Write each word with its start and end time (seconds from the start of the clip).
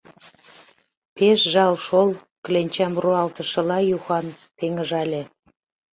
—Пеш 1.15 1.39
жал 1.53 1.73
шол!— 1.85 2.09
кленчам 2.45 2.93
руалтышыла 3.03 3.79
Юхан 3.95 4.25
пеҥыжале. 4.57 5.21